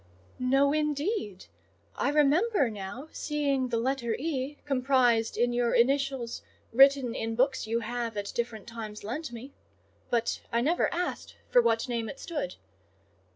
[0.39, 1.45] "No, indeed!
[1.95, 4.57] I remember now seeing the letter E.
[4.65, 6.41] comprised in your initials
[6.73, 9.53] written in books you have at different times lent me;
[10.09, 12.55] but I never asked for what name it stood.